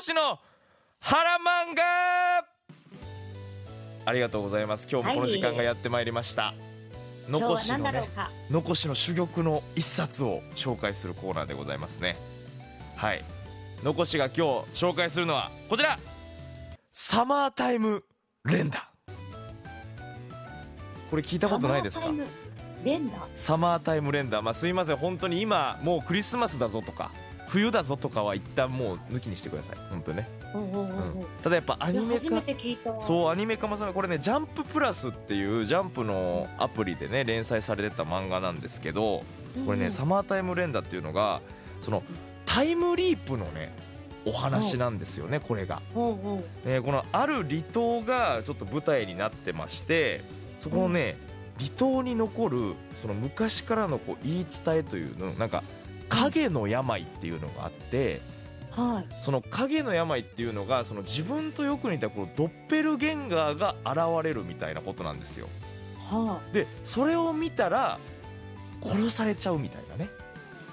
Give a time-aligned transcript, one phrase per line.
[0.00, 0.38] 残しの
[1.00, 1.82] 原漫画。
[4.06, 4.88] ありがとうございます。
[4.90, 6.54] 今日もこの時間がやってまいりました、は
[7.28, 8.08] 残しのね
[8.50, 12.16] 残しの珠玉の一冊を紹介するコーナーでございますね。
[12.96, 13.22] はい。
[13.84, 14.40] 残しが今日
[14.72, 15.98] 紹介するのはこちら。
[16.92, 18.02] サマータイム
[18.46, 18.88] 連打。
[21.10, 22.06] これ聞いたことないですか？
[22.06, 23.18] サマータイム連打？
[23.34, 24.40] サマータイム連打。
[24.40, 24.96] まあすいません。
[24.96, 27.12] 本当に今もうクリスマスだぞとか
[27.50, 29.76] 冬だぞとかは一旦もう抜きにしてください。
[29.90, 39.24] 本当ね、うんうんただやっぱアニメ化そうアニメ化もさこれね「ジャンププラス」っていうジャンプのアプリでね連載されてた漫画なんですけど
[39.66, 39.92] これね、うん。
[39.92, 41.40] サマータイム連打っていうのが
[41.80, 42.04] その
[42.46, 43.74] タイムリープのね
[44.24, 46.44] お話なんですよねこれが、うんうん。
[46.64, 50.22] ね、このある離島がちょっと舞台になってまして
[50.58, 51.16] そこのね、
[51.58, 55.64] 離島に残るその昔からのこう言い伝えというのなんか
[56.10, 58.20] 影の病っていうのがあって
[58.70, 59.22] はい。
[59.22, 65.48] その影の病っていうのがその自分とよく似たこのドッペルゲンガーが現れるみたいなことなんですよ。
[65.98, 67.98] はでそれを見たら
[68.82, 70.10] 殺されちゃうみたいなね。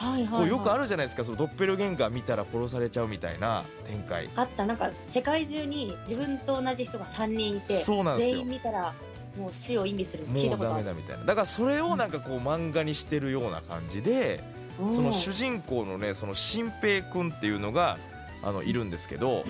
[0.00, 4.28] あはいはい、はい、よくあるじゃないですかそのドッペルゲンガー見たら殺されちゃうみたいな展開。
[4.36, 4.66] あった。
[4.66, 8.36] なんか世界中に自分と同じ人が3人いてそうなんですよ。
[8.36, 8.94] 全員見たら
[9.36, 10.84] もう死を意味するもダ聞いうたことある。
[10.84, 11.24] メだみたいな。
[11.24, 17.98] だからそれをなんかこう漫画にしてるような感じでうんその主人公のねその新平君っていうのが
[18.42, 19.44] あのいるんですけど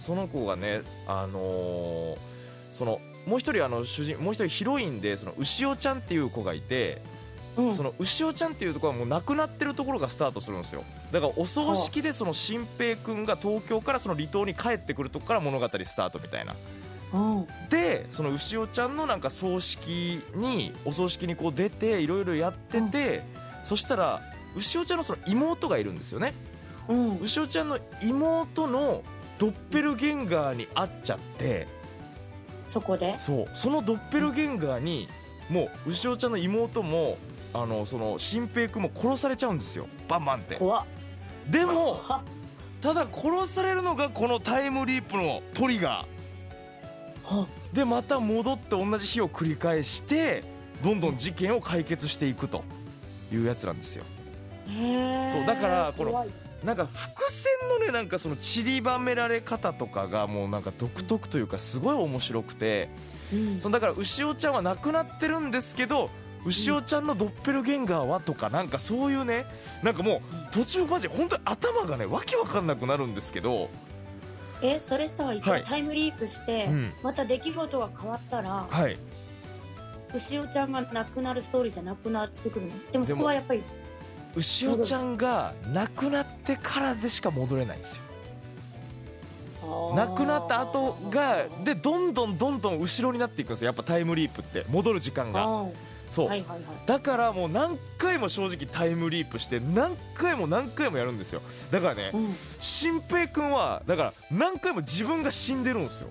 [0.00, 2.16] その子がねあのー
[2.72, 7.00] そのもう一人あの主人もう一人ヒロインでその牛尾ちゃんっていう子がいて
[7.56, 7.74] うん。
[7.74, 10.84] その牛尾ちゃんっていうところはもう亡くなってるところがスタートするんですよ。
[11.12, 16.56] だからお葬式でその新平君が東京からその離島に帰ってくるとこから物語スタートみたいな。
[17.12, 17.46] うん。
[17.70, 23.22] でその牛尾ちゃんのなんか葬式にお葬式にこう出ていろいろやってて、
[23.62, 24.20] そしたら
[24.56, 26.34] 牛尾ちゃんのその妹がいるんですよね。
[26.88, 27.18] うん。
[27.18, 29.02] 牛尾ちゃんの妹の
[29.38, 31.66] ドッペルゲンガーに会っちゃって。
[32.66, 33.16] そこで？
[33.20, 33.50] そう。
[33.54, 35.08] そのドッペルゲンガーに
[35.48, 37.18] もう牛尾ちゃんの妹も
[37.52, 39.86] あのその新平君も殺されちゃうんですよ。
[40.08, 40.56] バンバンって。
[40.56, 40.84] 怖っ。
[41.50, 42.00] でも
[42.80, 46.14] ただ殺されるのがこのタイムリープのトリガー。
[47.24, 50.44] はでまた戻って同じ日を繰り返して
[50.82, 52.62] どんどん事件を解決していくと
[53.32, 54.04] いうやつなんですよ
[54.66, 56.26] そうだからこの
[56.64, 62.88] なんか伏線のねなんかその散りばめられ方とかがもうなんか独特というかすごい面白くて
[63.32, 63.60] うん。
[63.60, 66.08] そのだから牛尾ちゃんは亡くなってるんですけど
[66.46, 69.46] 牛尾ちゃんのドッペルゲンガーはとかなんかそういうね
[69.82, 70.20] なんかもう
[70.50, 73.68] 途中マジ本当に頭がねわけわかんなくなるんですけど
[74.62, 75.62] えそれさ一はい。
[75.62, 76.92] 回タイムリープして、うん。
[77.02, 78.96] また出来事が変わったらはい。
[80.14, 82.72] 牛尾ちゃんが亡くなる通りじゃなくなってくるの？
[82.92, 83.62] でもそこはやっぱり
[84.36, 88.02] 牛尾ちゃんが亡くなってからでしか戻れないんですよ。
[89.96, 93.66] 亡くなった後がでどんどんどんどん後ろになっていくんですよ。
[93.66, 95.42] やっぱタイムリープって戻る時間が。
[95.42, 95.66] あ
[96.10, 96.60] そう、ーはいはいはい。
[96.86, 101.40] だからもう何回も正直タイムリープして何回も何回もやるんですよ。
[101.70, 102.36] だからねうん。
[102.60, 106.08] 新平君はだから何回も自分が死んでるんですよ。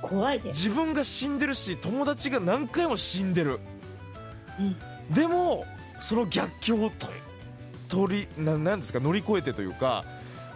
[0.00, 3.60] 怖いで、自分が死んでるし友達が何回も死んでる。
[4.58, 4.76] うん、
[5.14, 5.64] でも
[6.00, 7.06] その逆境をと
[7.92, 10.04] 取りななんですか乗り越えてというか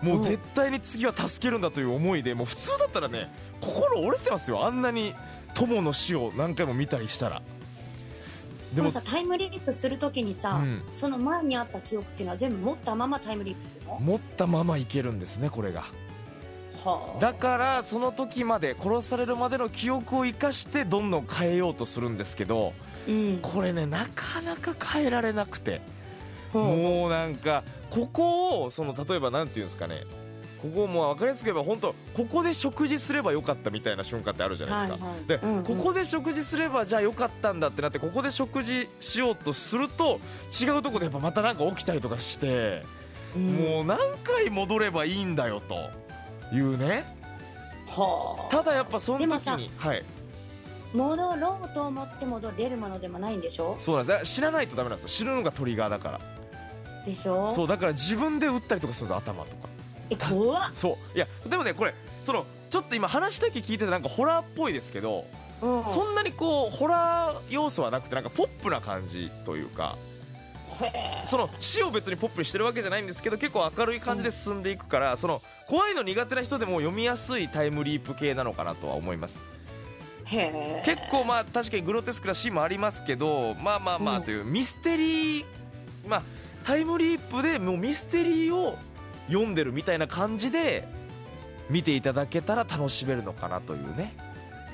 [0.01, 3.31] もう絶対に次は助けるんだという思いでもう普通だったらね
[3.61, 4.67] 心折れてますよ。
[4.67, 5.15] あんなに
[5.55, 7.43] 友の死を何回も見たりしたら。
[8.75, 10.83] でもさタイムリープするときにさ、うん。
[10.93, 13.99] その前にあった記憶っていうのは全部持ったままタイムリープするの？
[14.01, 15.85] 持ったままいけるんですねこれが。
[16.85, 17.21] はあ。
[17.21, 22.75] だからその時まで殺されるまでの記憶を生かしてどんどん変えようとするんですけど
[23.09, 23.39] うん。
[23.41, 25.81] これねなかなか変えられなくて
[26.65, 30.05] もうなんかここをその例えばなんていうんですかね。
[30.63, 33.71] ここをもう分かりやすく言えば本当ここで食事すればよかった。
[33.71, 35.07] みたいな瞬間ってあるじゃないですか。
[35.07, 35.27] はいはい。
[35.29, 35.65] で、うんうん。
[35.65, 40.19] ここで食事すればじゃあよかったんだってなってここで食事しようとすると
[40.61, 42.83] 違うとこでやっぱまたなんか起きたりとかして、
[43.37, 43.57] うん。
[43.57, 45.91] もう何回戻ればいいんだよと
[46.55, 47.05] いうね。
[47.87, 48.51] はあ。
[48.51, 49.27] ただやっぱその時
[49.57, 50.05] にはい。
[50.95, 53.77] 戻ろうと思って戻れるものでもないんでしょ？
[53.79, 54.37] そうなんです。
[54.37, 55.09] 知らないとダメなんですよ。
[55.11, 56.21] 知るのがトリガーだから
[57.07, 57.53] でしょ？
[57.53, 59.69] そうだから自分で打ったりとかするんです頭とか。
[60.11, 60.71] え怖っ。
[60.75, 61.17] そう。
[61.17, 65.25] いやでもねこれそのちょっと今話だけ聞いててなんかホラーっぽいですけど
[65.63, 65.85] うん。
[65.85, 69.97] そんなにこうホラー要素はなくてなんかポップな感じというか
[70.83, 79.41] へその死を別にポップにしてるわけじゃないんですけど結構明るい感じで進んでいくからその怖いの苦手な人でも読みやすいタイムリープ系なのかなとは思います。
[80.29, 85.45] 結構まあ確かにグロテスクなシーンもありますけどまあまあまうんあというミステリー
[86.05, 86.23] まあ
[86.67, 88.77] タイムリープでもうミステリーを
[89.29, 90.89] 読んでるみたいな感じで
[91.71, 94.17] 見ていただけたら楽しめるのかなというね。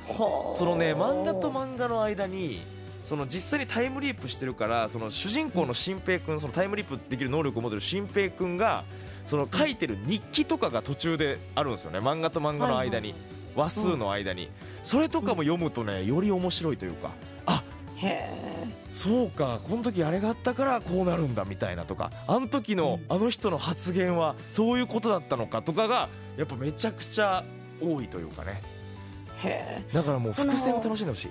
[0.07, 2.63] そのね漫画と漫画の間に
[3.03, 8.85] その実際にタイムリープしてるからその主人公の新平君そのタイムリープできる能力を持ってる新平君が
[9.27, 13.15] その書いてる日記とかが途中であるんですよね漫画と漫画の間に、
[13.55, 14.51] 話数の間に、
[14.83, 17.11] それとかも読むとねより面白いというか。
[17.47, 17.63] あ
[17.97, 18.62] へえ
[18.93, 23.17] そうかこの時あれがあったからこうなるんだみたいなとかあの時のうん。
[23.17, 27.43] あの人の発言はそういうことだったのかとかがやっぱめちゃくちゃ
[27.81, 28.63] 多いというかね。
[29.39, 29.95] へえ。
[29.95, 31.31] だからもう伏線を楽しんでほしい。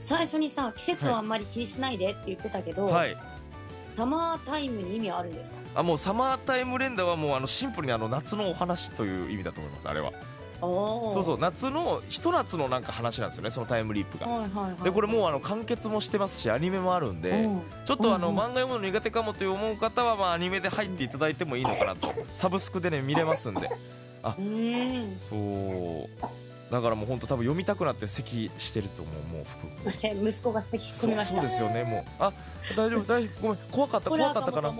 [0.00, 3.16] 最初にさ季節はあんまり気にしないでって言ってたけど、はい。
[3.94, 5.58] サマータイムに意味はあるんですか？
[5.74, 10.12] あもうサマータイム連打はもうあのシンプルにあの夏のお話という意味だと思いますあれは
[10.60, 14.26] そうそう夏のひと夏のなんか話なんですよねそのタイムリープが。
[14.26, 14.84] はいはいはい。
[14.84, 17.62] でこれもうあの完結もしてますしアニメもあるんでうん。
[17.84, 22.08] ちょっとあの漫画読むの苦手かもという思う方はまあアニメで入っていただいてもいいのかなと。
[22.34, 23.68] サブスクでね見れますんで。
[24.24, 25.18] うーん。
[25.20, 26.48] そう。
[26.70, 29.44] だからもう本当多分読みたくなって咳してると思うもう
[29.82, 31.40] 福すいません息子が咳き込みました。
[31.40, 32.04] そうですよねもう。
[32.18, 32.32] あ
[32.76, 33.42] 大丈夫大丈夫。
[33.42, 34.10] ごめん怖かった。
[34.10, 34.70] 怖かったかな。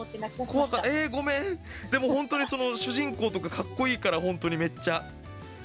[0.47, 0.89] 怖かった。
[0.89, 1.59] えー、ごめん。
[1.91, 5.09] でも本当にその主人公とかかっこいいから本当にめっちゃ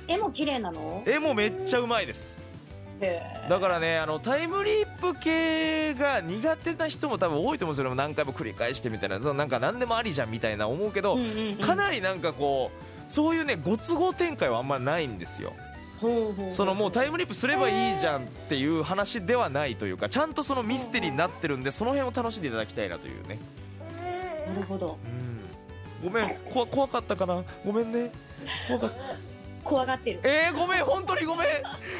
[0.07, 1.03] 絵も綺麗なの？
[1.05, 2.41] 絵もめっちゃうまいです。
[3.49, 7.95] だからねあのタイムリープ系が苦手な人も多分多いと思うんですよ。
[7.95, 9.17] 何回も繰り返してみたいな。
[9.17, 11.55] そのなんか何でもありじゃんみたいな思うけど、うんうんうん。
[11.57, 15.51] かなりなんかこうそういうねご都合展開はあんまないんですよ。
[16.49, 23.39] そのもうタイムリープすればいいじゃんっていう話ではないというかちゃんとそのミステリーになってるんでその辺を楽しんでいただきたいなというね。
[24.47, 24.97] なるほど。
[26.03, 26.09] うん。
[26.09, 27.43] ごめんこ怖かったかな？
[27.65, 28.11] ごめんね。
[28.67, 28.97] 怖かった
[29.63, 30.19] 怖がってる。
[30.23, 31.47] えー、ごめん本当にごめん。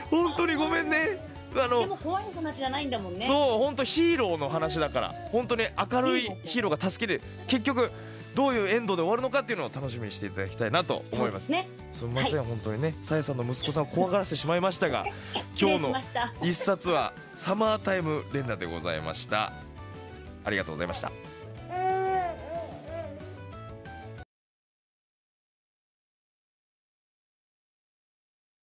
[0.10, 1.20] 本当にごめんね。
[1.56, 3.28] あでのも怖い話じゃないんだもんね。
[3.28, 5.14] そう本当ヒーローの話だから。
[5.32, 7.22] 本当に明るいヒーローが助ける。
[7.48, 7.92] 結局
[8.36, 11.52] どういうエンドで終わるのかっていうのを楽しみにしていただきたいなと思います。
[11.52, 11.68] ね。
[11.92, 12.96] すみません、本当にね。
[13.04, 15.06] さやさんの息子さんを怖がらせてしまいましたが
[15.60, 16.00] 今日の
[16.42, 19.54] 一冊はサマータイム連打でございました。
[20.46, 21.12] ありがとうございました